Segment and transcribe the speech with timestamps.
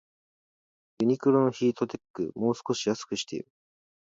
[1.01, 3.43] ユニクロのヒートテック、もう少し安くしてよ